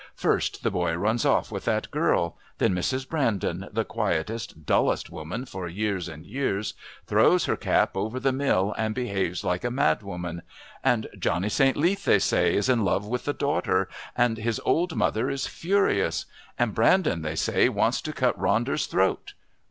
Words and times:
First 0.15 0.63
the 0.63 0.71
boy 0.71 0.95
runs 0.95 1.25
off 1.27 1.51
with 1.51 1.65
that 1.65 1.91
girl; 1.91 2.35
then 2.57 2.73
Mrs. 2.73 3.07
Brandon, 3.07 3.69
the 3.71 3.85
quietest, 3.85 4.65
dullest 4.65 5.11
woman 5.11 5.45
for 5.45 5.67
years 5.67 6.07
and 6.09 6.25
years, 6.25 6.73
throws 7.05 7.45
her 7.45 7.55
cap 7.55 7.95
over 7.95 8.19
the 8.19 8.31
mill 8.31 8.73
and 8.79 8.95
behaves 8.95 9.43
like 9.43 9.63
a 9.63 9.69
madwoman; 9.69 10.41
and 10.83 11.05
Johnny 11.19 11.49
St. 11.49 11.77
Leath, 11.77 12.05
they 12.05 12.17
say, 12.17 12.55
is 12.55 12.67
in 12.67 12.83
love 12.83 13.05
with 13.05 13.25
the 13.25 13.31
daughter, 13.33 13.87
and 14.17 14.37
his 14.39 14.59
old 14.65 14.95
mother 14.95 15.29
is 15.29 15.45
furious; 15.45 16.25
and 16.57 16.73
Brandon, 16.73 17.21
they 17.21 17.35
say, 17.35 17.69
wants 17.69 18.01
to 18.01 18.11
cut 18.11 18.35
Ronder's 18.39 18.87
throat. 18.87 19.33